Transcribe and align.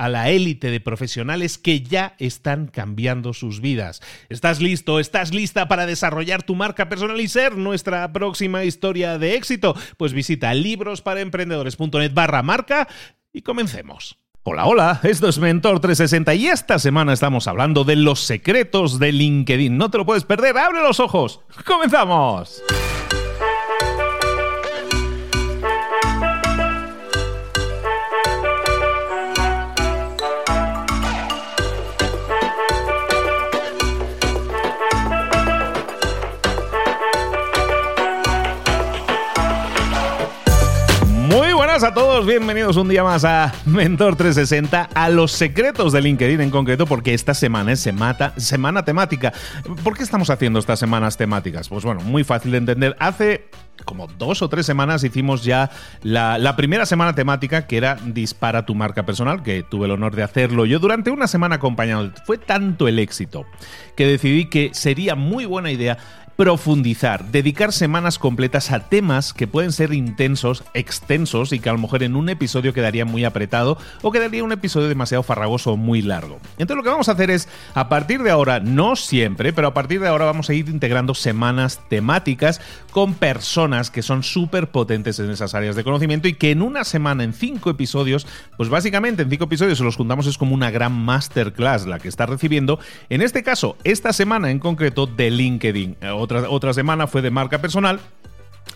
a 0.00 0.08
la 0.08 0.30
élite 0.30 0.70
de 0.70 0.80
profesionales 0.80 1.58
que 1.58 1.82
ya 1.82 2.14
están 2.18 2.68
cambiando 2.68 3.34
sus 3.34 3.60
vidas. 3.60 4.00
¿Estás 4.30 4.58
listo? 4.62 4.98
¿Estás 4.98 5.34
lista 5.34 5.68
para 5.68 5.84
desarrollar 5.84 6.42
tu 6.42 6.54
marca 6.54 6.88
personal 6.88 7.20
y 7.20 7.28
ser 7.28 7.58
nuestra 7.58 8.10
próxima 8.10 8.64
historia 8.64 9.18
de 9.18 9.34
éxito? 9.34 9.76
Pues 9.98 10.14
visita 10.14 10.54
librosparaemprendedores.net 10.54 12.14
barra 12.14 12.42
marca 12.42 12.88
y 13.30 13.42
comencemos. 13.42 14.16
Hola, 14.42 14.64
hola, 14.64 15.00
esto 15.02 15.28
es 15.28 15.38
Mentor 15.38 15.80
360 15.80 16.34
y 16.34 16.46
esta 16.46 16.78
semana 16.78 17.12
estamos 17.12 17.46
hablando 17.46 17.84
de 17.84 17.96
los 17.96 18.20
secretos 18.20 18.98
de 18.98 19.12
LinkedIn. 19.12 19.76
No 19.76 19.90
te 19.90 19.98
lo 19.98 20.06
puedes 20.06 20.24
perder, 20.24 20.56
abre 20.56 20.80
los 20.80 20.98
ojos. 20.98 21.40
¡Comenzamos! 21.66 22.62
A 41.82 41.94
todos, 41.94 42.26
bienvenidos 42.26 42.76
un 42.76 42.90
día 42.90 43.02
más 43.02 43.24
a 43.24 43.54
Mentor 43.64 44.14
360, 44.14 44.90
a 44.92 45.08
los 45.08 45.32
secretos 45.32 45.94
de 45.94 46.02
LinkedIn 46.02 46.42
en 46.42 46.50
concreto, 46.50 46.84
porque 46.84 47.14
esta 47.14 47.32
semana 47.32 47.72
es 47.72 47.80
semana 47.80 48.84
temática. 48.84 49.32
¿Por 49.82 49.96
qué 49.96 50.02
estamos 50.02 50.28
haciendo 50.28 50.58
estas 50.58 50.78
semanas 50.78 51.16
temáticas? 51.16 51.70
Pues 51.70 51.82
bueno, 51.84 52.02
muy 52.02 52.22
fácil 52.22 52.50
de 52.50 52.58
entender. 52.58 52.96
Hace 52.98 53.48
como 53.86 54.08
dos 54.08 54.42
o 54.42 54.48
tres 54.50 54.66
semanas 54.66 55.04
hicimos 55.04 55.42
ya 55.42 55.70
la, 56.02 56.36
la, 56.36 56.54
primera 56.54 56.84
semana 56.84 57.14
temática 57.14 57.66
que 57.66 57.78
era 57.78 57.96
Dispara 58.04 58.66
tu 58.66 58.74
marca 58.74 59.06
personal, 59.06 59.42
que 59.42 59.62
tuve 59.62 59.86
el 59.86 59.92
honor 59.92 60.14
de 60.14 60.22
hacerlo 60.22 60.66
yo 60.66 60.80
durante 60.80 61.10
una 61.10 61.28
semana 61.28 61.54
acompañado. 61.56 62.10
Fue 62.26 62.36
tanto 62.36 62.88
el 62.88 62.98
éxito 62.98 63.46
que 63.96 64.06
decidí 64.06 64.50
que 64.50 64.70
sería 64.74 65.14
muy 65.14 65.46
buena 65.46 65.70
idea 65.70 65.96
profundizar, 66.40 67.26
dedicar 67.26 67.70
semanas 67.70 68.18
completas 68.18 68.70
a 68.70 68.88
temas 68.88 69.34
que 69.34 69.46
pueden 69.46 69.72
ser 69.72 69.92
intensos, 69.92 70.64
extensos 70.72 71.52
y 71.52 71.58
que 71.58 71.68
a 71.68 71.74
lo 71.74 71.78
mejor 71.78 72.02
en 72.02 72.16
un 72.16 72.30
episodio 72.30 72.72
quedaría 72.72 73.04
muy 73.04 73.26
apretado 73.26 73.76
o 74.00 74.10
quedaría 74.10 74.42
un 74.42 74.50
episodio 74.50 74.88
demasiado 74.88 75.22
farragoso 75.22 75.72
o 75.72 75.76
muy 75.76 76.00
largo. 76.00 76.40
Entonces 76.52 76.78
lo 76.78 76.82
que 76.82 76.88
vamos 76.88 77.10
a 77.10 77.12
hacer 77.12 77.30
es, 77.30 77.46
a 77.74 77.90
partir 77.90 78.22
de 78.22 78.30
ahora, 78.30 78.58
no 78.58 78.96
siempre, 78.96 79.52
pero 79.52 79.68
a 79.68 79.74
partir 79.74 80.00
de 80.00 80.08
ahora 80.08 80.24
vamos 80.24 80.48
a 80.48 80.54
ir 80.54 80.70
integrando 80.70 81.14
semanas 81.14 81.78
temáticas 81.90 82.62
con 82.90 83.12
personas 83.12 83.90
que 83.90 84.00
son 84.00 84.22
súper 84.22 84.70
potentes 84.70 85.18
en 85.18 85.28
esas 85.28 85.54
áreas 85.54 85.76
de 85.76 85.84
conocimiento 85.84 86.26
y 86.26 86.32
que 86.32 86.52
en 86.52 86.62
una 86.62 86.84
semana, 86.84 87.22
en 87.22 87.34
cinco 87.34 87.68
episodios, 87.68 88.26
pues 88.56 88.70
básicamente 88.70 89.24
en 89.24 89.28
cinco 89.28 89.44
episodios 89.44 89.76
se 89.76 89.84
los 89.84 89.96
juntamos 89.96 90.26
es 90.26 90.38
como 90.38 90.54
una 90.54 90.70
gran 90.70 90.92
masterclass 90.92 91.86
la 91.86 91.98
que 91.98 92.08
está 92.08 92.24
recibiendo. 92.24 92.80
En 93.10 93.20
este 93.20 93.42
caso, 93.42 93.76
esta 93.84 94.14
semana 94.14 94.50
en 94.50 94.58
concreto 94.58 95.06
de 95.06 95.30
LinkedIn 95.30 95.98
otra, 96.48 96.72
semana 96.72 97.06
fue 97.06 97.22
de 97.22 97.30
marca 97.30 97.60
personal. 97.60 98.00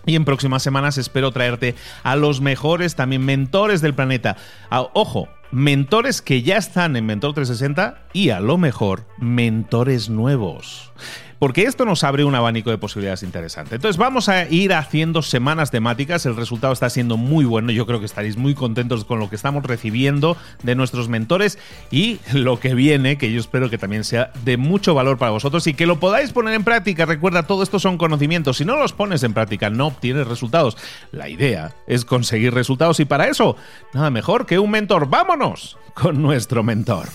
Y 0.07 0.17
en 0.17 0.25
próximas 0.25 0.63
semanas 0.63 0.99
espero 0.99 1.31
traerte 1.31 1.75
a 2.03 2.17
los 2.17 2.41
mejores 2.41 2.95
también 2.95 3.25
mentores 3.25 3.81
del 3.81 3.95
planeta. 3.95 4.37
Ah, 4.71 4.89
ojo, 4.93 5.29
mentores 5.51 6.21
que 6.21 6.43
ya 6.43 6.57
están 6.57 6.97
en 6.97 7.07
Mentor 7.07 7.33
360 7.35 8.03
y 8.13 8.31
a 8.31 8.41
lo 8.41 8.59
mejor 8.59 9.07
mentores 9.19 10.11
nuevos 10.11 10.93
porque 11.39 11.65
esto 11.65 11.85
nos 11.85 12.05
abre 12.05 12.25
un 12.25 12.35
abanico 12.35 12.71
de 12.71 12.79
posibilidades 12.79 13.23
interesante. 13.23 13.77
Entonces 13.77 13.97
vamos 13.97 14.29
a 14.29 14.49
ir 14.49 14.73
haciendo 14.73 15.23
semanas 15.23 15.71
temáticas, 15.71 16.27
el 16.27 16.37
resultado 16.37 16.73
está 16.73 16.91
siendo 16.91 17.17
muy 17.17 17.45
bueno, 17.45 17.73
yo 17.73 17.87
creo 17.87 18.01
que 18.01 18.07
estaréis 18.07 18.37
muy 18.37 18.55
contentos 18.55 19.05
con 19.05 19.19
lo 19.19 19.29
que 19.29 19.37
estamos 19.37 19.65
recibiendo 19.65 20.37
de 20.63 20.75
nuestros 20.75 21.09
mentores 21.09 21.59
y 21.91 22.19
lo 22.33 22.61
que 22.61 22.75
viene, 22.75 23.19
que 23.19 23.33
yo 23.33 23.41
espero 23.41 23.71
que 23.71 23.79
también 23.79 24.05
sea 24.05 24.31
de 24.45 24.57
mucho 24.57 24.95
valor 24.95 25.19
para 25.19 25.33
vosotros 25.33 25.67
y 25.67 25.75
que 25.75 25.87
lo 25.87 26.01
podáis 26.01 26.33
poner 26.33 26.55
en 26.55 26.65
práctica. 26.65 27.07
Recuerda, 27.07 27.45
todo 27.45 27.63
esto 27.63 27.79
son 27.79 27.99
conocimientos, 27.99 28.59
si 28.59 28.65
no 28.65 28.77
los 28.77 28.93
pones 28.93 29.23
en 29.23 29.35
práctica 29.35 29.71
no 29.71 29.89
obtienes 29.89 30.27
resultados. 30.27 30.77
La 31.13 31.29
idea 31.29 31.75
es 31.87 32.05
conseguir 32.05 32.55
resultados 32.55 33.01
y 33.01 33.05
para 33.05 33.29
eso, 33.29 33.57
nada 33.93 34.11
mejor 34.11 34.47
que 34.47 34.59
un 34.59 34.71
mentor. 34.71 35.09
Vámonos 35.09 35.77
con 35.95 36.23
nuestro 36.23 36.63
mentor. 36.63 37.09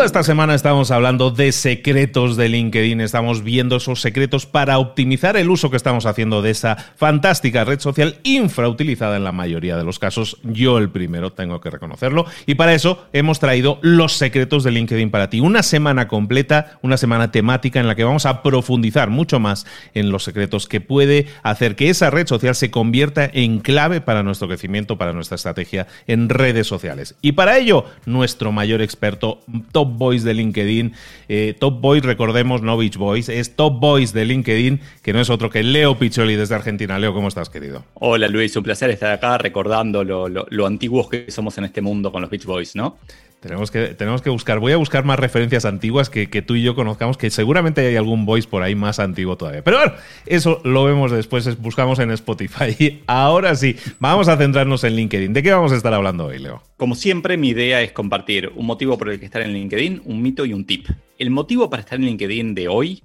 Toda 0.00 0.06
esta 0.06 0.22
semana 0.22 0.54
estamos 0.54 0.90
hablando 0.92 1.30
de 1.30 1.52
secretos 1.52 2.38
de 2.38 2.48
LinkedIn, 2.48 3.02
estamos 3.02 3.44
viendo 3.44 3.76
esos 3.76 4.00
secretos 4.00 4.46
para 4.46 4.78
optimizar 4.78 5.36
el 5.36 5.50
uso 5.50 5.70
que 5.70 5.76
estamos 5.76 6.06
haciendo 6.06 6.40
de 6.40 6.52
esa 6.52 6.76
fantástica 6.96 7.64
red 7.64 7.80
social 7.80 8.16
infrautilizada 8.22 9.18
en 9.18 9.24
la 9.24 9.32
mayoría 9.32 9.76
de 9.76 9.84
los 9.84 9.98
casos. 9.98 10.38
Yo 10.42 10.78
el 10.78 10.88
primero 10.88 11.34
tengo 11.34 11.60
que 11.60 11.68
reconocerlo 11.68 12.24
y 12.46 12.54
para 12.54 12.72
eso 12.72 13.08
hemos 13.12 13.40
traído 13.40 13.78
los 13.82 14.14
secretos 14.14 14.64
de 14.64 14.70
LinkedIn 14.70 15.10
para 15.10 15.28
ti. 15.28 15.40
Una 15.40 15.62
semana 15.62 16.08
completa, 16.08 16.78
una 16.80 16.96
semana 16.96 17.30
temática 17.30 17.78
en 17.78 17.86
la 17.86 17.94
que 17.94 18.04
vamos 18.04 18.24
a 18.24 18.42
profundizar 18.42 19.10
mucho 19.10 19.38
más 19.38 19.66
en 19.92 20.10
los 20.10 20.24
secretos 20.24 20.66
que 20.66 20.80
puede 20.80 21.26
hacer 21.42 21.76
que 21.76 21.90
esa 21.90 22.08
red 22.08 22.26
social 22.26 22.54
se 22.54 22.70
convierta 22.70 23.28
en 23.30 23.58
clave 23.58 24.00
para 24.00 24.22
nuestro 24.22 24.48
crecimiento, 24.48 24.96
para 24.96 25.12
nuestra 25.12 25.34
estrategia 25.34 25.86
en 26.06 26.30
redes 26.30 26.66
sociales. 26.66 27.16
Y 27.20 27.32
para 27.32 27.58
ello, 27.58 27.84
nuestro 28.06 28.50
mayor 28.50 28.80
experto, 28.80 29.40
Top 29.72 29.89
Boys 29.96 30.24
de 30.24 30.34
LinkedIn. 30.34 30.92
Eh, 31.28 31.54
top 31.58 31.80
Boys, 31.80 32.02
recordemos, 32.02 32.62
no 32.62 32.76
Beach 32.76 32.96
Boys, 32.96 33.28
es 33.28 33.56
Top 33.56 33.80
Boys 33.80 34.12
de 34.12 34.24
LinkedIn, 34.24 34.80
que 35.02 35.12
no 35.12 35.20
es 35.20 35.30
otro 35.30 35.50
que 35.50 35.62
Leo 35.62 35.98
Picholi 35.98 36.36
desde 36.36 36.54
Argentina. 36.54 36.98
Leo, 36.98 37.14
¿cómo 37.14 37.28
estás, 37.28 37.48
querido? 37.48 37.84
Hola, 37.94 38.28
Luis, 38.28 38.54
un 38.56 38.62
placer 38.62 38.90
estar 38.90 39.12
acá 39.12 39.38
recordando 39.38 40.04
lo, 40.04 40.28
lo, 40.28 40.66
antiguos 40.66 41.08
que 41.08 41.30
somos 41.30 41.56
en 41.58 41.64
este 41.64 41.80
mundo 41.80 42.12
con 42.12 42.22
los 42.22 42.30
Beach 42.30 42.44
Boys, 42.44 42.76
¿no? 42.76 42.98
Tenemos 43.40 43.70
que, 43.70 43.94
tenemos 43.94 44.20
que 44.20 44.28
buscar, 44.28 44.58
voy 44.58 44.72
a 44.72 44.76
buscar 44.76 45.06
más 45.06 45.18
referencias 45.18 45.64
antiguas 45.64 46.10
que, 46.10 46.26
tú 46.42 46.56
y 46.56 46.62
yo 46.62 46.74
conozcamos, 46.74 47.16
que 47.16 47.30
seguramente 47.30 47.80
hay 47.80 47.96
algún 47.96 48.26
voice 48.26 48.46
por 48.46 48.62
ahí 48.62 48.74
más 48.74 48.98
antiguo 48.98 49.38
todavía. 49.38 49.64
Pero 49.64 49.78
bueno, 49.78 49.94
eso 50.26 50.60
lo 50.62 50.84
vemos 50.84 51.10
después, 51.10 51.58
buscamos 51.58 51.98
en 52.00 52.10
Spotify. 52.10 53.02
Ahora 53.06 53.54
sí, 53.54 53.76
vamos 53.98 54.28
a 54.28 54.36
centrarnos 54.36 54.84
en 54.84 54.94
LinkedIn. 54.94 55.32
¿De 55.32 55.42
qué 55.42 55.52
vamos 55.52 55.72
a 55.72 55.76
estar 55.76 55.94
hablando 55.94 56.26
hoy, 56.26 56.38
Leo? 56.38 56.62
Como 56.76 56.94
siempre, 56.94 57.38
mi 57.38 57.48
idea 57.48 57.80
es 57.80 57.92
compartir 57.92 58.52
un 58.54 58.66
motivo 58.66 58.98
por 58.98 59.08
el 59.08 59.18
que 59.18 59.24
estar 59.24 59.40
en 59.40 59.54
LinkedIn, 59.54 60.02
un 60.04 60.20
mito 60.20 60.44
y 60.44 60.52
un 60.52 60.66
tip. 60.66 60.88
El 61.18 61.30
motivo 61.30 61.70
para 61.70 61.80
estar 61.80 61.98
en 61.98 62.04
LinkedIn 62.04 62.54
de 62.54 62.68
hoy 62.68 63.02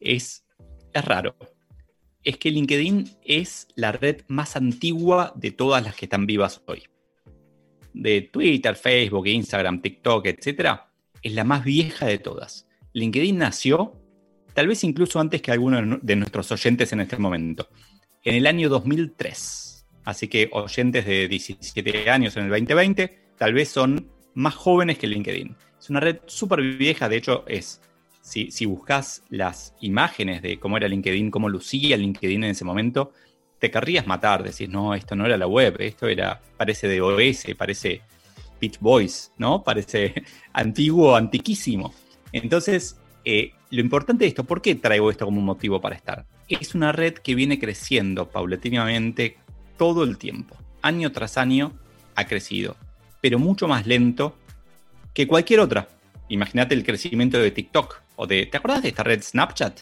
es, 0.00 0.44
es 0.92 1.04
raro. 1.04 1.36
Es 2.24 2.38
que 2.38 2.50
LinkedIn 2.50 3.08
es 3.24 3.68
la 3.76 3.92
red 3.92 4.22
más 4.26 4.56
antigua 4.56 5.32
de 5.36 5.52
todas 5.52 5.84
las 5.84 5.94
que 5.94 6.06
están 6.06 6.26
vivas 6.26 6.60
hoy 6.66 6.82
de 7.96 8.20
Twitter, 8.20 8.76
Facebook, 8.76 9.26
Instagram, 9.26 9.80
TikTok, 9.80 10.26
etcétera, 10.26 10.90
es 11.22 11.32
la 11.32 11.44
más 11.44 11.64
vieja 11.64 12.06
de 12.06 12.18
todas. 12.18 12.68
LinkedIn 12.92 13.38
nació, 13.38 13.94
tal 14.54 14.68
vez 14.68 14.84
incluso 14.84 15.18
antes 15.18 15.40
que 15.40 15.50
algunos 15.50 15.98
de 16.02 16.16
nuestros 16.16 16.52
oyentes 16.52 16.92
en 16.92 17.00
este 17.00 17.16
momento, 17.16 17.68
en 18.22 18.34
el 18.34 18.46
año 18.46 18.68
2003. 18.68 19.86
Así 20.04 20.28
que 20.28 20.50
oyentes 20.52 21.06
de 21.06 21.26
17 21.26 22.10
años 22.10 22.36
en 22.36 22.44
el 22.44 22.50
2020, 22.50 23.18
tal 23.38 23.54
vez 23.54 23.70
son 23.70 24.10
más 24.34 24.54
jóvenes 24.54 24.98
que 24.98 25.06
LinkedIn. 25.06 25.56
Es 25.80 25.90
una 25.90 26.00
red 26.00 26.18
súper 26.26 26.60
vieja, 26.76 27.08
de 27.08 27.16
hecho 27.16 27.44
es, 27.48 27.80
si, 28.20 28.50
si 28.50 28.66
buscas 28.66 29.22
las 29.30 29.74
imágenes 29.80 30.42
de 30.42 30.58
cómo 30.58 30.76
era 30.76 30.86
LinkedIn, 30.86 31.30
cómo 31.30 31.48
lucía 31.48 31.96
LinkedIn 31.96 32.44
en 32.44 32.50
ese 32.50 32.64
momento, 32.64 33.12
te 33.58 33.70
querrías 33.70 34.06
matar, 34.06 34.42
decís, 34.42 34.68
no, 34.68 34.94
esto 34.94 35.16
no 35.16 35.26
era 35.26 35.36
la 35.36 35.46
web, 35.46 35.76
esto 35.80 36.06
era, 36.06 36.40
parece 36.56 36.88
de 36.88 37.00
OS, 37.00 37.46
parece 37.56 38.02
Pitch 38.58 38.78
Boys, 38.80 39.32
¿no? 39.38 39.62
Parece 39.62 40.14
antiguo, 40.52 41.16
antiquísimo. 41.16 41.94
Entonces, 42.32 42.98
eh, 43.24 43.52
lo 43.70 43.80
importante 43.80 44.24
de 44.24 44.28
esto, 44.28 44.44
¿por 44.44 44.62
qué 44.62 44.74
traigo 44.74 45.10
esto 45.10 45.24
como 45.24 45.40
un 45.40 45.46
motivo 45.46 45.80
para 45.80 45.96
estar? 45.96 46.26
Es 46.48 46.74
una 46.74 46.92
red 46.92 47.14
que 47.14 47.34
viene 47.34 47.58
creciendo 47.58 48.28
paulatinamente 48.28 49.38
todo 49.76 50.04
el 50.04 50.18
tiempo. 50.18 50.56
Año 50.82 51.10
tras 51.12 51.36
año 51.36 51.72
ha 52.14 52.26
crecido, 52.26 52.76
pero 53.20 53.38
mucho 53.38 53.66
más 53.68 53.86
lento 53.86 54.36
que 55.12 55.26
cualquier 55.26 55.60
otra. 55.60 55.88
Imagínate 56.28 56.74
el 56.74 56.84
crecimiento 56.84 57.38
de 57.38 57.50
TikTok 57.50 58.02
o 58.16 58.26
de, 58.26 58.46
¿te 58.46 58.58
acuerdas 58.58 58.82
de 58.82 58.88
esta 58.88 59.02
red 59.02 59.22
Snapchat? 59.22 59.80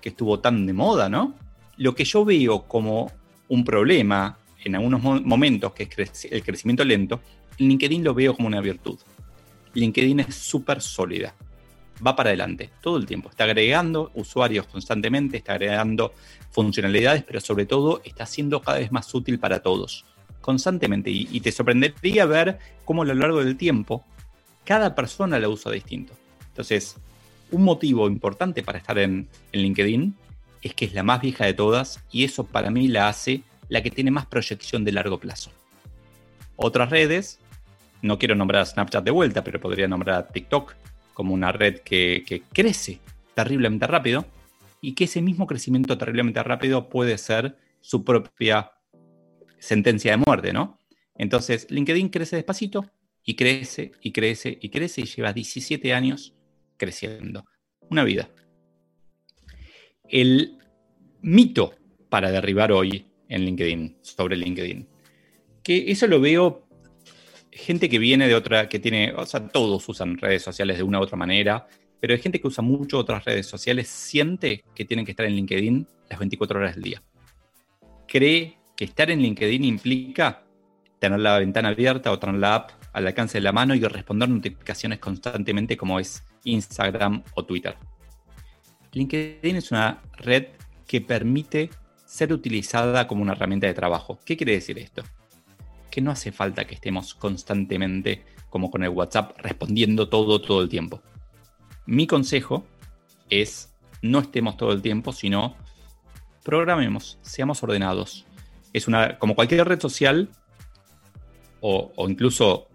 Que 0.00 0.10
estuvo 0.10 0.40
tan 0.40 0.66
de 0.66 0.72
moda, 0.72 1.08
¿no? 1.08 1.34
Lo 1.76 1.94
que 1.94 2.04
yo 2.04 2.24
veo 2.24 2.62
como 2.62 3.12
un 3.48 3.64
problema 3.64 4.38
en 4.64 4.74
algunos 4.74 5.02
momentos, 5.24 5.72
que 5.72 5.88
es 5.96 6.24
el 6.30 6.42
crecimiento 6.42 6.84
lento, 6.84 7.20
LinkedIn 7.58 8.02
lo 8.02 8.14
veo 8.14 8.34
como 8.34 8.48
una 8.48 8.60
virtud. 8.60 8.98
LinkedIn 9.74 10.20
es 10.20 10.34
súper 10.34 10.80
sólida. 10.80 11.34
Va 12.04 12.16
para 12.16 12.30
adelante 12.30 12.70
todo 12.80 12.96
el 12.96 13.06
tiempo. 13.06 13.30
Está 13.30 13.44
agregando 13.44 14.10
usuarios 14.14 14.66
constantemente, 14.66 15.36
está 15.36 15.52
agregando 15.52 16.12
funcionalidades, 16.50 17.22
pero 17.22 17.40
sobre 17.40 17.64
todo 17.64 18.02
está 18.04 18.26
siendo 18.26 18.60
cada 18.60 18.78
vez 18.78 18.92
más 18.92 19.14
útil 19.14 19.38
para 19.38 19.60
todos. 19.60 20.04
Constantemente. 20.40 21.10
Y, 21.10 21.40
te 21.40 21.52
sorprendería 21.52 22.26
ver 22.26 22.58
cómo 22.84 23.02
a 23.02 23.06
lo 23.06 23.14
largo 23.14 23.42
del 23.42 23.56
tiempo 23.56 24.04
cada 24.64 24.94
persona 24.94 25.38
la 25.38 25.48
usa 25.48 25.72
distinto. 25.72 26.12
Entonces, 26.48 26.96
un 27.50 27.62
motivo 27.62 28.08
importante 28.08 28.62
para 28.62 28.78
estar 28.78 28.98
en 28.98 29.28
LinkedIn 29.52 30.14
es 30.66 30.74
que 30.74 30.84
es 30.84 30.94
la 30.94 31.02
más 31.02 31.20
vieja 31.20 31.44
de 31.44 31.54
todas 31.54 32.02
y 32.10 32.24
eso 32.24 32.44
para 32.44 32.70
mí 32.70 32.88
la 32.88 33.08
hace 33.08 33.42
la 33.68 33.82
que 33.82 33.90
tiene 33.90 34.10
más 34.10 34.26
proyección 34.26 34.84
de 34.84 34.92
largo 34.92 35.18
plazo. 35.18 35.50
Otras 36.56 36.90
redes, 36.90 37.40
no 38.02 38.18
quiero 38.18 38.34
nombrar 38.34 38.62
a 38.62 38.66
Snapchat 38.66 39.04
de 39.04 39.10
vuelta, 39.10 39.42
pero 39.44 39.60
podría 39.60 39.88
nombrar 39.88 40.16
a 40.16 40.28
TikTok 40.28 40.74
como 41.14 41.34
una 41.34 41.52
red 41.52 41.80
que, 41.80 42.42
crece 42.52 43.00
terriblemente 43.34 43.86
rápido 43.86 44.26
y 44.80 44.94
que 44.94 45.04
ese 45.04 45.22
mismo 45.22 45.46
crecimiento 45.46 45.98
terriblemente 45.98 46.42
rápido 46.42 46.88
puede 46.88 47.18
ser 47.18 47.56
su 47.80 48.04
propia 48.04 48.72
sentencia 49.58 50.12
de 50.12 50.22
muerte, 50.26 50.52
¿no? 50.52 50.78
Entonces, 51.16 51.66
LinkedIn 51.70 52.10
crece 52.10 52.36
despacito 52.36 52.90
y 53.24 53.34
crece 53.34 53.92
y 54.02 54.12
crece 54.12 54.58
y 54.60 54.68
crece 54.68 55.00
y 55.00 55.04
lleva 55.04 55.32
17 55.32 55.94
años 55.94 56.34
creciendo. 56.76 57.44
Una 57.88 58.04
vida 58.04 58.28
el 60.08 60.58
mito 61.22 61.74
para 62.08 62.30
derribar 62.30 62.72
hoy 62.72 63.06
en 63.28 63.44
LinkedIn, 63.44 63.96
sobre 64.02 64.36
LinkedIn. 64.36 64.88
Que 65.62 65.90
eso 65.90 66.06
lo 66.06 66.20
veo 66.20 66.66
gente 67.56 67.88
que 67.88 67.98
viene 67.98 68.28
de 68.28 68.34
otra, 68.34 68.68
que 68.68 68.78
tiene, 68.78 69.12
o 69.14 69.24
sea, 69.26 69.48
todos 69.48 69.88
usan 69.88 70.18
redes 70.18 70.42
sociales 70.42 70.76
de 70.76 70.82
una 70.82 71.00
u 71.00 71.02
otra 71.02 71.16
manera, 71.16 71.66
pero 72.00 72.14
hay 72.14 72.20
gente 72.20 72.40
que 72.40 72.46
usa 72.46 72.62
mucho 72.62 72.98
otras 72.98 73.24
redes 73.24 73.46
sociales, 73.46 73.88
siente 73.88 74.64
que 74.74 74.84
tienen 74.84 75.04
que 75.04 75.12
estar 75.12 75.26
en 75.26 75.34
LinkedIn 75.34 75.86
las 76.10 76.18
24 76.18 76.58
horas 76.58 76.74
del 76.74 76.84
día. 76.84 77.02
Cree 78.06 78.58
que 78.76 78.84
estar 78.84 79.10
en 79.10 79.20
LinkedIn 79.20 79.64
implica 79.64 80.44
tener 80.98 81.18
la 81.18 81.38
ventana 81.38 81.70
abierta 81.70 82.12
o 82.12 82.18
tener 82.18 82.36
la 82.36 82.54
app 82.54 82.70
al 82.92 83.06
alcance 83.06 83.38
de 83.38 83.42
la 83.42 83.52
mano 83.52 83.74
y 83.74 83.80
responder 83.80 84.28
notificaciones 84.28 84.98
constantemente 84.98 85.76
como 85.76 85.98
es 85.98 86.24
Instagram 86.44 87.22
o 87.34 87.44
Twitter. 87.44 87.76
LinkedIn 88.96 89.56
es 89.56 89.72
una 89.72 90.00
red 90.16 90.46
que 90.86 91.02
permite 91.02 91.68
ser 92.06 92.32
utilizada 92.32 93.06
como 93.06 93.20
una 93.20 93.32
herramienta 93.32 93.66
de 93.66 93.74
trabajo. 93.74 94.18
¿Qué 94.24 94.38
quiere 94.38 94.52
decir 94.52 94.78
esto? 94.78 95.02
Que 95.90 96.00
no 96.00 96.10
hace 96.10 96.32
falta 96.32 96.64
que 96.64 96.76
estemos 96.76 97.14
constantemente, 97.14 98.24
como 98.48 98.70
con 98.70 98.82
el 98.84 98.88
WhatsApp, 98.88 99.38
respondiendo 99.38 100.08
todo 100.08 100.40
todo 100.40 100.62
el 100.62 100.70
tiempo. 100.70 101.02
Mi 101.84 102.06
consejo 102.06 102.64
es 103.28 103.74
no 104.00 104.20
estemos 104.20 104.56
todo 104.56 104.72
el 104.72 104.80
tiempo, 104.80 105.12
sino 105.12 105.56
programemos, 106.42 107.18
seamos 107.20 107.62
ordenados. 107.62 108.24
Es 108.72 108.88
una, 108.88 109.18
como 109.18 109.34
cualquier 109.34 109.68
red 109.68 109.80
social 109.80 110.30
o, 111.60 111.92
o 111.96 112.08
incluso 112.08 112.68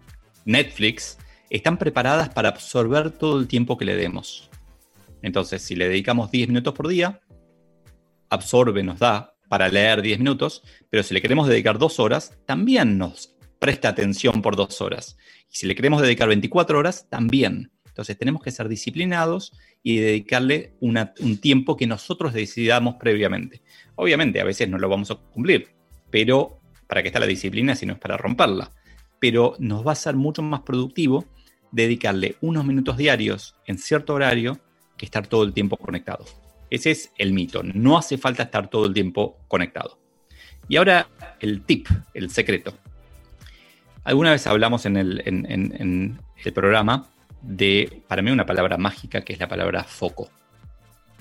Netflix, 0.44 1.18
están 1.50 1.78
preparadas 1.78 2.28
para 2.28 2.50
absorber 2.50 3.10
todo 3.10 3.40
el 3.40 3.48
tiempo 3.48 3.76
que 3.76 3.86
le 3.86 3.96
demos. 3.96 4.51
Entonces, 5.22 5.62
si 5.62 5.74
le 5.74 5.88
dedicamos 5.88 6.30
10 6.30 6.48
minutos 6.48 6.74
por 6.74 6.88
día, 6.88 7.20
absorbe, 8.28 8.82
nos 8.82 8.98
da 8.98 9.34
para 9.48 9.68
leer 9.68 10.02
10 10.02 10.18
minutos, 10.18 10.62
pero 10.90 11.02
si 11.02 11.14
le 11.14 11.22
queremos 11.22 11.48
dedicar 11.48 11.78
2 11.78 12.00
horas, 12.00 12.38
también 12.46 12.98
nos 12.98 13.34
presta 13.58 13.88
atención 13.88 14.42
por 14.42 14.56
2 14.56 14.80
horas. 14.80 15.16
Y 15.50 15.56
si 15.56 15.66
le 15.66 15.74
queremos 15.74 16.02
dedicar 16.02 16.28
24 16.28 16.78
horas, 16.78 17.08
también. 17.08 17.70
Entonces 17.86 18.16
tenemos 18.16 18.42
que 18.42 18.50
ser 18.50 18.68
disciplinados 18.68 19.52
y 19.82 19.98
dedicarle 19.98 20.74
un 20.80 21.38
tiempo 21.40 21.76
que 21.76 21.86
nosotros 21.86 22.32
decidamos 22.32 22.96
previamente. 22.98 23.62
Obviamente, 23.96 24.40
a 24.40 24.44
veces 24.44 24.68
no 24.68 24.78
lo 24.78 24.88
vamos 24.88 25.10
a 25.10 25.16
cumplir, 25.16 25.74
pero 26.10 26.60
para 26.86 27.02
qué 27.02 27.08
está 27.08 27.20
la 27.20 27.26
disciplina 27.26 27.74
si 27.74 27.84
no 27.84 27.92
es 27.92 27.98
para 27.98 28.16
romperla. 28.16 28.72
Pero 29.20 29.54
nos 29.58 29.86
va 29.86 29.92
a 29.92 29.96
ser 29.96 30.16
mucho 30.16 30.40
más 30.40 30.62
productivo 30.62 31.26
dedicarle 31.70 32.36
unos 32.40 32.64
minutos 32.64 32.96
diarios 32.96 33.56
en 33.66 33.76
cierto 33.76 34.14
horario 34.14 34.58
estar 35.04 35.26
todo 35.26 35.44
el 35.44 35.52
tiempo 35.52 35.76
conectado. 35.76 36.24
Ese 36.70 36.90
es 36.90 37.12
el 37.18 37.32
mito. 37.32 37.62
No 37.62 37.98
hace 37.98 38.18
falta 38.18 38.44
estar 38.44 38.68
todo 38.68 38.86
el 38.86 38.94
tiempo 38.94 39.38
conectado. 39.48 39.98
Y 40.68 40.76
ahora 40.76 41.08
el 41.40 41.62
tip, 41.62 41.88
el 42.14 42.30
secreto. 42.30 42.74
Alguna 44.04 44.32
vez 44.32 44.46
hablamos 44.46 44.86
en 44.86 44.96
el, 44.96 45.22
en 45.24 46.18
el 46.44 46.52
programa 46.52 47.12
de, 47.42 48.02
para 48.08 48.22
mí, 48.22 48.30
una 48.30 48.46
palabra 48.46 48.78
mágica 48.78 49.22
que 49.22 49.32
es 49.32 49.40
la 49.40 49.48
palabra 49.48 49.84
foco. 49.84 50.30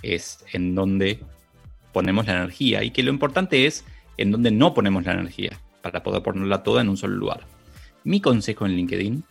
Es 0.02 0.44
en 0.54 0.74
donde 0.74 1.20
ponemos 1.92 2.26
la 2.28 2.38
energía 2.38 2.84
y 2.84 2.92
que 2.92 3.04
lo 3.04 3.12
importante 3.12 3.66
es 3.66 3.86
en 4.18 4.32
donde 4.32 4.52
no 4.52 4.74
ponemos 4.74 5.04
la 5.06 5.14
energía 5.14 5.60
para 5.82 6.04
poder 6.04 6.22
ponerla 6.22 6.64
toda 6.64 6.82
en 6.82 6.90
un 6.90 6.98
solo 6.98 7.16
lugar. 7.16 7.42
Mi 8.04 8.22
consejo 8.22 8.66
en 8.66 8.74
LinkedIn 8.74 9.24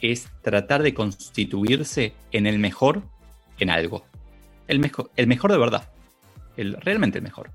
es 0.00 0.28
tratar 0.42 0.82
de 0.82 0.94
constituirse 0.94 2.14
en 2.32 2.46
el 2.46 2.58
mejor 2.58 3.02
en 3.58 3.70
algo. 3.70 4.06
El 4.66 4.78
mejor, 4.78 5.10
el 5.16 5.26
mejor 5.26 5.52
de 5.52 5.58
verdad. 5.58 5.90
El, 6.56 6.74
realmente 6.80 7.18
el 7.18 7.24
mejor. 7.24 7.50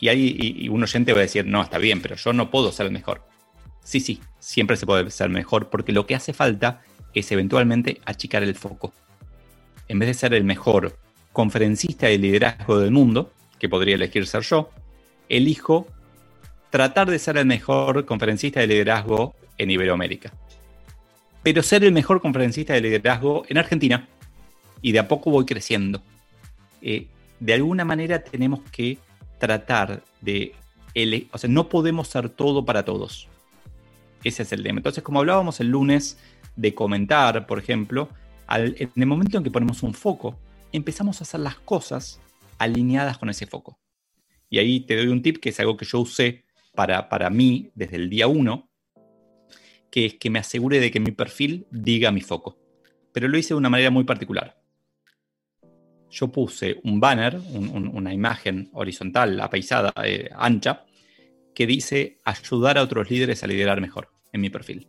Y, 0.00 0.08
hay, 0.08 0.36
y, 0.38 0.68
un 0.68 0.82
oyente 0.82 1.12
va 1.12 1.20
a 1.20 1.22
decir, 1.22 1.46
no, 1.46 1.62
está 1.62 1.78
bien, 1.78 2.00
pero 2.00 2.16
yo 2.16 2.32
no 2.32 2.50
puedo 2.50 2.72
ser 2.72 2.86
el 2.86 2.92
mejor. 2.92 3.22
Sí, 3.84 4.00
sí, 4.00 4.20
siempre 4.38 4.76
se 4.76 4.86
puede 4.86 5.08
ser 5.10 5.28
mejor, 5.28 5.70
porque 5.70 5.92
lo 5.92 6.06
que 6.06 6.14
hace 6.14 6.32
falta 6.32 6.82
es 7.14 7.30
eventualmente 7.30 8.00
achicar 8.04 8.42
el 8.42 8.54
foco. 8.54 8.92
En 9.88 9.98
vez 9.98 10.08
de 10.08 10.14
ser 10.14 10.34
el 10.34 10.44
mejor 10.44 10.98
conferencista 11.32 12.06
de 12.06 12.18
liderazgo 12.18 12.78
del 12.78 12.90
mundo, 12.90 13.32
que 13.58 13.68
podría 13.68 13.94
elegir 13.94 14.26
ser 14.26 14.42
yo, 14.42 14.70
elijo 15.28 15.86
tratar 16.70 17.10
de 17.10 17.18
ser 17.18 17.36
el 17.36 17.46
mejor 17.46 18.04
conferencista 18.06 18.60
de 18.60 18.66
liderazgo 18.66 19.34
en 19.58 19.70
Iberoamérica. 19.70 20.32
Pero 21.42 21.62
ser 21.62 21.84
el 21.84 21.92
mejor 21.92 22.20
conferencista 22.20 22.72
de 22.72 22.80
liderazgo 22.80 23.44
en 23.48 23.58
Argentina 23.58 24.08
y 24.82 24.92
de 24.92 24.98
a 24.98 25.08
poco 25.08 25.30
voy 25.30 25.46
creciendo. 25.46 26.02
Eh, 26.82 27.06
de 27.40 27.54
alguna 27.54 27.84
manera 27.84 28.22
tenemos 28.22 28.60
que 28.70 28.98
tratar 29.38 30.02
de, 30.20 30.54
o 31.32 31.38
sea, 31.38 31.48
no 31.48 31.68
podemos 31.68 32.08
ser 32.08 32.28
todo 32.28 32.64
para 32.64 32.84
todos. 32.84 33.28
Ese 34.22 34.42
es 34.42 34.52
el 34.52 34.62
tema. 34.62 34.78
Entonces, 34.78 35.02
como 35.02 35.20
hablábamos 35.20 35.60
el 35.60 35.68
lunes 35.68 36.18
de 36.54 36.74
comentar, 36.74 37.46
por 37.46 37.58
ejemplo, 37.58 38.08
en 38.48 38.90
el 38.94 39.06
momento 39.06 39.38
en 39.38 39.44
que 39.44 39.50
ponemos 39.50 39.82
un 39.82 39.94
foco, 39.94 40.38
empezamos 40.72 41.20
a 41.20 41.24
hacer 41.24 41.40
las 41.40 41.56
cosas 41.56 42.20
alineadas 42.58 43.18
con 43.18 43.30
ese 43.30 43.46
foco. 43.46 43.78
Y 44.48 44.58
ahí 44.58 44.80
te 44.80 44.96
doy 44.96 45.08
un 45.08 45.22
tip 45.22 45.38
que 45.38 45.48
es 45.48 45.58
algo 45.60 45.76
que 45.76 45.86
yo 45.86 46.00
usé 46.00 46.44
para, 46.74 47.08
para 47.08 47.30
mí 47.30 47.70
desde 47.74 47.96
el 47.96 48.10
día 48.10 48.28
uno, 48.28 48.70
que 49.90 50.06
es 50.06 50.14
que 50.14 50.30
me 50.30 50.38
asegure 50.38 50.78
de 50.78 50.90
que 50.90 51.00
mi 51.00 51.10
perfil 51.10 51.66
diga 51.70 52.12
mi 52.12 52.20
foco. 52.20 52.58
Pero 53.12 53.28
lo 53.28 53.38
hice 53.38 53.54
de 53.54 53.58
una 53.58 53.70
manera 53.70 53.90
muy 53.90 54.04
particular. 54.04 54.61
Yo 56.12 56.28
puse 56.28 56.78
un 56.84 57.00
banner, 57.00 57.40
una 57.54 58.12
imagen 58.12 58.68
horizontal, 58.74 59.40
apaisada, 59.40 59.94
eh, 60.04 60.28
ancha, 60.36 60.84
que 61.54 61.66
dice 61.66 62.18
ayudar 62.22 62.76
a 62.76 62.82
otros 62.82 63.10
líderes 63.10 63.42
a 63.42 63.46
liderar 63.46 63.80
mejor 63.80 64.10
en 64.30 64.42
mi 64.42 64.50
perfil. 64.50 64.88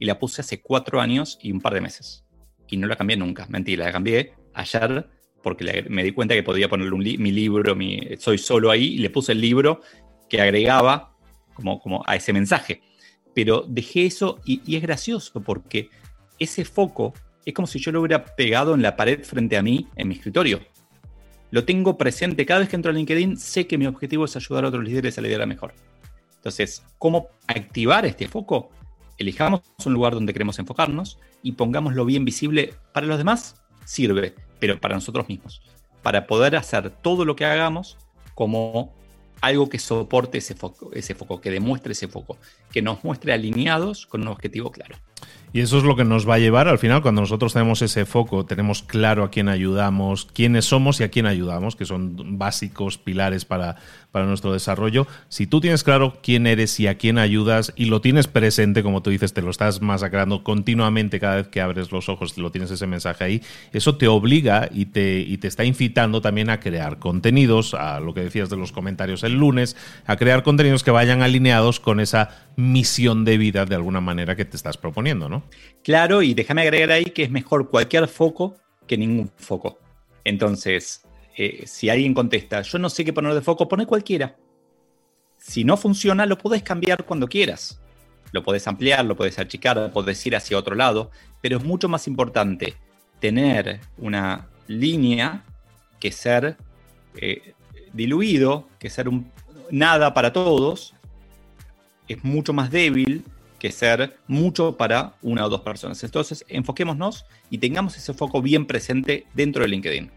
Y 0.00 0.04
la 0.04 0.18
puse 0.18 0.40
hace 0.40 0.60
cuatro 0.60 1.00
años 1.00 1.38
y 1.40 1.52
un 1.52 1.60
par 1.60 1.74
de 1.74 1.80
meses. 1.80 2.24
Y 2.66 2.76
no 2.76 2.88
la 2.88 2.96
cambié 2.96 3.16
nunca. 3.16 3.46
Mentira, 3.48 3.84
la 3.84 3.92
cambié 3.92 4.34
ayer 4.52 5.08
porque 5.44 5.84
me 5.88 6.02
di 6.02 6.10
cuenta 6.10 6.34
que 6.34 6.42
podía 6.42 6.68
ponerle 6.68 7.18
mi 7.18 7.30
libro, 7.30 7.76
mi, 7.76 8.00
soy 8.18 8.38
solo 8.38 8.72
ahí, 8.72 8.94
y 8.94 8.98
le 8.98 9.10
puse 9.10 9.32
el 9.32 9.40
libro 9.40 9.80
que 10.28 10.40
agregaba 10.40 11.16
como, 11.54 11.78
como 11.78 12.02
a 12.04 12.16
ese 12.16 12.32
mensaje. 12.32 12.82
Pero 13.32 13.64
dejé 13.68 14.06
eso 14.06 14.40
y 14.44 14.74
es 14.74 14.82
gracioso 14.82 15.40
porque 15.40 15.88
ese 16.40 16.64
foco 16.64 17.14
es 17.44 17.54
como 17.54 17.66
si 17.66 17.78
yo 17.78 17.92
lo 17.92 18.00
hubiera 18.00 18.24
pegado 18.24 18.74
en 18.74 18.82
la 18.82 18.96
pared 18.96 19.24
frente 19.24 19.56
a 19.56 19.62
mí 19.62 19.88
en 19.96 20.08
mi 20.08 20.14
escritorio. 20.14 20.60
Lo 21.50 21.64
tengo 21.64 21.98
presente 21.98 22.46
cada 22.46 22.60
vez 22.60 22.68
que 22.68 22.76
entro 22.76 22.90
a 22.90 22.94
LinkedIn, 22.94 23.36
sé 23.36 23.66
que 23.66 23.76
mi 23.76 23.86
objetivo 23.86 24.24
es 24.24 24.36
ayudar 24.36 24.64
a 24.64 24.68
otros 24.68 24.84
líderes 24.84 25.18
a 25.18 25.20
liderar 25.20 25.46
mejor. 25.46 25.74
Entonces, 26.36 26.82
¿cómo 26.98 27.28
activar 27.46 28.06
este 28.06 28.26
foco? 28.26 28.70
Elijamos 29.18 29.62
un 29.84 29.92
lugar 29.92 30.14
donde 30.14 30.32
queremos 30.32 30.58
enfocarnos 30.58 31.18
y 31.42 31.52
pongámoslo 31.52 32.04
bien 32.04 32.24
visible 32.24 32.74
para 32.92 33.06
los 33.06 33.18
demás, 33.18 33.62
sirve, 33.84 34.34
pero 34.58 34.80
para 34.80 34.94
nosotros 34.94 35.28
mismos, 35.28 35.62
para 36.02 36.26
poder 36.26 36.56
hacer 36.56 36.90
todo 36.90 37.24
lo 37.24 37.36
que 37.36 37.44
hagamos 37.44 37.98
como 38.34 38.94
algo 39.42 39.68
que 39.68 39.78
soporte 39.78 40.38
ese 40.38 40.54
foco, 40.54 40.90
ese 40.94 41.14
foco, 41.14 41.40
que 41.40 41.50
demuestre 41.50 41.92
ese 41.92 42.08
foco, 42.08 42.38
que 42.72 42.80
nos 42.80 43.04
muestre 43.04 43.32
alineados 43.32 44.06
con 44.06 44.22
un 44.22 44.28
objetivo 44.28 44.70
claro. 44.70 44.96
Y 45.54 45.60
eso 45.60 45.76
es 45.76 45.84
lo 45.84 45.96
que 45.96 46.04
nos 46.04 46.26
va 46.28 46.36
a 46.36 46.38
llevar 46.38 46.66
al 46.66 46.78
final, 46.78 47.02
cuando 47.02 47.20
nosotros 47.20 47.52
tenemos 47.52 47.82
ese 47.82 48.06
foco, 48.06 48.46
tenemos 48.46 48.82
claro 48.82 49.22
a 49.22 49.30
quién 49.30 49.50
ayudamos, 49.50 50.26
quiénes 50.32 50.64
somos 50.64 50.98
y 51.00 51.04
a 51.04 51.10
quién 51.10 51.26
ayudamos, 51.26 51.76
que 51.76 51.84
son 51.84 52.38
básicos 52.38 52.96
pilares 52.96 53.44
para, 53.44 53.76
para 54.12 54.24
nuestro 54.24 54.52
desarrollo. 54.54 55.06
Si 55.28 55.46
tú 55.46 55.60
tienes 55.60 55.84
claro 55.84 56.18
quién 56.22 56.46
eres 56.46 56.80
y 56.80 56.86
a 56.86 56.96
quién 56.96 57.18
ayudas 57.18 57.74
y 57.76 57.86
lo 57.86 58.00
tienes 58.00 58.28
presente, 58.28 58.82
como 58.82 59.02
tú 59.02 59.10
dices, 59.10 59.34
te 59.34 59.42
lo 59.42 59.50
estás 59.50 59.82
masacrando 59.82 60.42
continuamente 60.42 61.20
cada 61.20 61.36
vez 61.36 61.48
que 61.48 61.60
abres 61.60 61.92
los 61.92 62.08
ojos, 62.08 62.38
lo 62.38 62.50
tienes 62.50 62.70
ese 62.70 62.86
mensaje 62.86 63.24
ahí, 63.24 63.42
eso 63.72 63.96
te 63.96 64.08
obliga 64.08 64.70
y 64.72 64.86
te, 64.86 65.20
y 65.20 65.36
te 65.36 65.48
está 65.48 65.64
incitando 65.64 66.22
también 66.22 66.48
a 66.48 66.60
crear 66.60 66.98
contenidos, 66.98 67.74
a 67.74 68.00
lo 68.00 68.14
que 68.14 68.22
decías 68.22 68.48
de 68.48 68.56
los 68.56 68.72
comentarios 68.72 69.22
el 69.22 69.34
lunes, 69.34 69.76
a 70.06 70.16
crear 70.16 70.42
contenidos 70.44 70.82
que 70.82 70.90
vayan 70.90 71.22
alineados 71.22 71.78
con 71.78 72.00
esa 72.00 72.30
misión 72.56 73.24
de 73.24 73.38
vida 73.38 73.64
de 73.64 73.74
alguna 73.74 74.00
manera 74.00 74.36
que 74.36 74.44
te 74.44 74.56
estás 74.56 74.76
proponiendo, 74.76 75.28
¿no? 75.28 75.44
Claro, 75.82 76.22
y 76.22 76.34
déjame 76.34 76.62
agregar 76.62 76.92
ahí 76.92 77.04
que 77.04 77.24
es 77.24 77.30
mejor 77.30 77.70
cualquier 77.70 78.08
foco 78.08 78.56
que 78.86 78.96
ningún 78.96 79.30
foco. 79.36 79.78
Entonces, 80.24 81.04
eh, 81.36 81.64
si 81.66 81.88
alguien 81.88 82.14
contesta, 82.14 82.62
yo 82.62 82.78
no 82.78 82.90
sé 82.90 83.04
qué 83.04 83.12
poner 83.12 83.34
de 83.34 83.40
foco, 83.40 83.68
pone 83.68 83.86
cualquiera. 83.86 84.36
Si 85.38 85.64
no 85.64 85.76
funciona, 85.76 86.26
lo 86.26 86.38
podés 86.38 86.62
cambiar 86.62 87.04
cuando 87.04 87.26
quieras. 87.26 87.80
Lo 88.32 88.42
podés 88.42 88.66
ampliar, 88.66 89.04
lo 89.04 89.16
podés 89.16 89.38
achicar, 89.38 89.76
lo 89.76 89.92
podés 89.92 90.24
ir 90.26 90.36
hacia 90.36 90.58
otro 90.58 90.74
lado, 90.74 91.10
pero 91.40 91.58
es 91.58 91.64
mucho 91.64 91.88
más 91.88 92.06
importante 92.06 92.76
tener 93.20 93.80
una 93.98 94.48
línea 94.66 95.44
que 96.00 96.10
ser 96.12 96.56
eh, 97.16 97.54
diluido, 97.92 98.68
que 98.78 98.88
ser 98.88 99.08
nada 99.70 100.14
para 100.14 100.32
todos, 100.32 100.94
es 102.08 102.24
mucho 102.24 102.52
más 102.52 102.70
débil 102.70 103.24
que 103.58 103.70
ser 103.70 104.16
mucho 104.26 104.76
para 104.76 105.14
una 105.22 105.46
o 105.46 105.48
dos 105.48 105.60
personas. 105.60 106.02
Entonces, 106.02 106.44
enfoquémonos 106.48 107.26
y 107.48 107.58
tengamos 107.58 107.96
ese 107.96 108.12
foco 108.12 108.42
bien 108.42 108.66
presente 108.66 109.26
dentro 109.34 109.62
de 109.62 109.68
LinkedIn. 109.68 110.10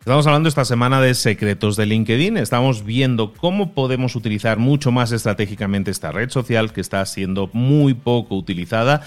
Estamos 0.00 0.26
hablando 0.26 0.50
esta 0.50 0.66
semana 0.66 1.00
de 1.00 1.14
secretos 1.14 1.76
de 1.76 1.86
LinkedIn. 1.86 2.36
Estamos 2.36 2.84
viendo 2.84 3.32
cómo 3.32 3.72
podemos 3.72 4.16
utilizar 4.16 4.58
mucho 4.58 4.92
más 4.92 5.12
estratégicamente 5.12 5.90
esta 5.90 6.12
red 6.12 6.28
social 6.28 6.74
que 6.74 6.82
está 6.82 7.06
siendo 7.06 7.48
muy 7.54 7.94
poco 7.94 8.36
utilizada 8.36 9.00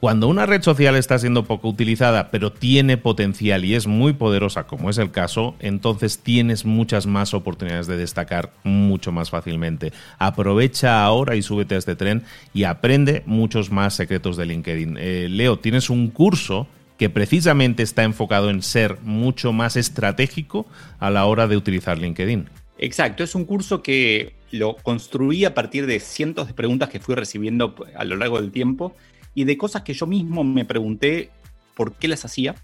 cuando 0.00 0.28
una 0.28 0.44
red 0.44 0.62
social 0.62 0.94
está 0.94 1.18
siendo 1.18 1.44
poco 1.44 1.68
utilizada, 1.68 2.30
pero 2.30 2.52
tiene 2.52 2.98
potencial 2.98 3.64
y 3.64 3.74
es 3.74 3.86
muy 3.86 4.12
poderosa, 4.12 4.66
como 4.66 4.90
es 4.90 4.98
el 4.98 5.10
caso, 5.10 5.56
entonces 5.58 6.18
tienes 6.18 6.64
muchas 6.64 7.06
más 7.06 7.32
oportunidades 7.32 7.86
de 7.86 7.96
destacar 7.96 8.52
mucho 8.62 9.10
más 9.10 9.30
fácilmente. 9.30 9.92
Aprovecha 10.18 11.02
ahora 11.02 11.34
y 11.34 11.42
súbete 11.42 11.76
a 11.76 11.78
este 11.78 11.96
tren 11.96 12.24
y 12.52 12.64
aprende 12.64 13.22
muchos 13.26 13.70
más 13.70 13.94
secretos 13.94 14.36
de 14.36 14.46
LinkedIn. 14.46 14.96
Eh, 14.98 15.28
Leo, 15.30 15.58
tienes 15.58 15.88
un 15.88 16.10
curso 16.10 16.66
que 16.98 17.10
precisamente 17.10 17.82
está 17.82 18.04
enfocado 18.04 18.50
en 18.50 18.62
ser 18.62 18.98
mucho 19.02 19.52
más 19.52 19.76
estratégico 19.76 20.66
a 20.98 21.10
la 21.10 21.24
hora 21.26 21.46
de 21.46 21.56
utilizar 21.56 21.98
LinkedIn. 21.98 22.48
Exacto, 22.78 23.24
es 23.24 23.34
un 23.34 23.44
curso 23.44 23.82
que 23.82 24.34
lo 24.50 24.76
construí 24.76 25.44
a 25.44 25.54
partir 25.54 25.86
de 25.86 26.00
cientos 26.00 26.46
de 26.46 26.54
preguntas 26.54 26.90
que 26.90 27.00
fui 27.00 27.14
recibiendo 27.14 27.74
a 27.94 28.04
lo 28.04 28.16
largo 28.16 28.40
del 28.40 28.52
tiempo 28.52 28.94
y 29.36 29.44
de 29.44 29.58
cosas 29.58 29.82
que 29.82 29.92
yo 29.92 30.06
mismo 30.06 30.42
me 30.42 30.64
pregunté 30.64 31.30
por 31.74 31.94
qué 31.94 32.08
las 32.08 32.24
hacía. 32.24 32.54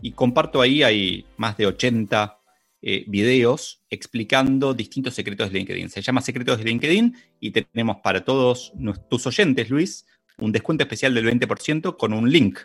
Y 0.00 0.12
comparto 0.12 0.62
ahí, 0.62 0.82
hay 0.82 1.26
más 1.36 1.56
de 1.58 1.66
80 1.66 2.38
eh, 2.80 3.04
videos 3.06 3.82
explicando 3.90 4.72
distintos 4.72 5.12
secretos 5.14 5.52
de 5.52 5.58
LinkedIn. 5.58 5.90
Se 5.90 6.00
llama 6.00 6.22
Secretos 6.22 6.58
de 6.58 6.64
LinkedIn 6.64 7.14
y 7.40 7.50
tenemos 7.50 7.98
para 7.98 8.24
todos 8.24 8.72
tus 9.10 9.26
oyentes, 9.26 9.68
Luis, 9.68 10.06
un 10.38 10.50
descuento 10.50 10.82
especial 10.82 11.12
del 11.12 11.26
20% 11.26 11.96
con 11.98 12.14
un 12.14 12.32
link, 12.32 12.58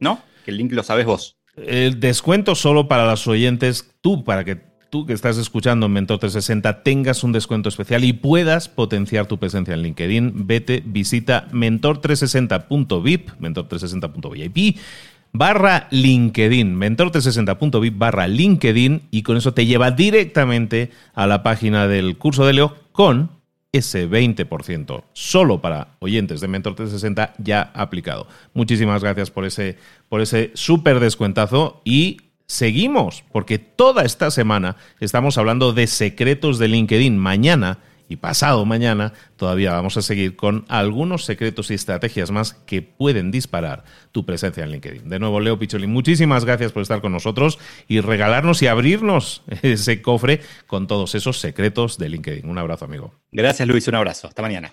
¿no? 0.00 0.20
Que 0.44 0.50
el 0.50 0.58
link 0.58 0.72
lo 0.72 0.82
sabes 0.82 1.06
vos. 1.06 1.38
El 1.56 2.00
descuento 2.00 2.56
solo 2.56 2.88
para 2.88 3.08
los 3.08 3.28
oyentes, 3.28 3.94
tú, 4.00 4.24
para 4.24 4.44
que 4.44 4.56
tú 4.90 5.06
que 5.06 5.12
estás 5.12 5.36
escuchando 5.38 5.86
en 5.86 5.92
Mentor 5.92 6.18
360 6.18 6.82
tengas 6.82 7.24
un 7.24 7.32
descuento 7.32 7.68
especial 7.68 8.04
y 8.04 8.12
puedas 8.12 8.68
potenciar 8.68 9.26
tu 9.26 9.38
presencia 9.38 9.74
en 9.74 9.82
LinkedIn, 9.82 10.46
vete, 10.46 10.82
visita 10.84 11.48
mentor360.vip, 11.52 13.30
mentor360.vip 13.38 14.78
barra 15.32 15.88
LinkedIn, 15.90 16.76
mentor360.vip 16.76 17.98
barra 17.98 18.28
LinkedIn 18.28 19.02
y 19.10 19.22
con 19.22 19.36
eso 19.36 19.52
te 19.54 19.66
lleva 19.66 19.90
directamente 19.90 20.90
a 21.14 21.26
la 21.26 21.42
página 21.42 21.86
del 21.86 22.16
curso 22.16 22.46
de 22.46 22.54
Leo 22.54 22.76
con 22.92 23.30
ese 23.72 24.08
20% 24.08 25.04
solo 25.12 25.60
para 25.60 25.96
oyentes 25.98 26.40
de 26.40 26.48
Mentor 26.48 26.74
360 26.74 27.34
ya 27.38 27.70
aplicado. 27.74 28.26
Muchísimas 28.54 29.02
gracias 29.02 29.30
por 29.30 29.44
ese, 29.44 29.76
por 30.08 30.22
ese 30.22 30.50
súper 30.54 31.00
descuentazo 31.00 31.82
y 31.84 32.27
seguimos, 32.48 33.22
porque 33.30 33.58
toda 33.58 34.04
esta 34.04 34.30
semana 34.30 34.76
estamos 34.98 35.38
hablando 35.38 35.72
de 35.72 35.86
secretos 35.86 36.58
de 36.58 36.68
LinkedIn. 36.68 37.16
Mañana 37.16 37.78
y 38.08 38.16
pasado 38.16 38.64
mañana 38.64 39.12
todavía 39.36 39.72
vamos 39.72 39.96
a 39.98 40.02
seguir 40.02 40.34
con 40.34 40.64
algunos 40.68 41.24
secretos 41.24 41.70
y 41.70 41.74
estrategias 41.74 42.30
más 42.30 42.54
que 42.54 42.80
pueden 42.80 43.30
disparar 43.30 43.84
tu 44.12 44.24
presencia 44.24 44.64
en 44.64 44.70
LinkedIn. 44.70 45.08
De 45.08 45.18
nuevo, 45.18 45.40
Leo 45.40 45.58
Picholi, 45.58 45.86
muchísimas 45.86 46.44
gracias 46.44 46.72
por 46.72 46.82
estar 46.82 47.00
con 47.02 47.12
nosotros 47.12 47.58
y 47.86 48.00
regalarnos 48.00 48.62
y 48.62 48.66
abrirnos 48.66 49.42
ese 49.62 50.00
cofre 50.00 50.40
con 50.66 50.86
todos 50.86 51.14
esos 51.14 51.38
secretos 51.38 51.98
de 51.98 52.08
LinkedIn. 52.08 52.48
Un 52.48 52.58
abrazo, 52.58 52.86
amigo. 52.86 53.14
Gracias, 53.30 53.68
Luis. 53.68 53.86
Un 53.88 53.96
abrazo. 53.96 54.28
Hasta 54.28 54.42
mañana. 54.42 54.72